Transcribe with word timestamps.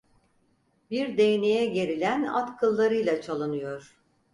Bir 0.91 1.17
değneğe 1.17 1.65
gerilen 1.65 2.23
at 2.23 2.57
kıllarıyla 2.59 3.21
çalınıyor! 3.21 3.97